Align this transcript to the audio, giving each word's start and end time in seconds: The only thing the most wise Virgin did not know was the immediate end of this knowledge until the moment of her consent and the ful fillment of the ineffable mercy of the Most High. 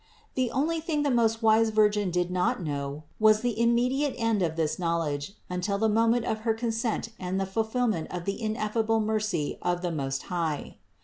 The 0.33 0.49
only 0.49 0.79
thing 0.79 1.03
the 1.03 1.11
most 1.11 1.43
wise 1.43 1.69
Virgin 1.69 2.09
did 2.09 2.31
not 2.31 2.59
know 2.59 3.03
was 3.19 3.41
the 3.41 3.61
immediate 3.61 4.15
end 4.17 4.41
of 4.41 4.55
this 4.55 4.79
knowledge 4.79 5.33
until 5.47 5.77
the 5.77 5.87
moment 5.87 6.25
of 6.25 6.39
her 6.39 6.55
consent 6.55 7.09
and 7.19 7.39
the 7.39 7.45
ful 7.45 7.63
fillment 7.63 8.07
of 8.09 8.25
the 8.25 8.41
ineffable 8.41 8.99
mercy 8.99 9.59
of 9.61 9.83
the 9.83 9.91
Most 9.91 10.23
High. 10.23 10.77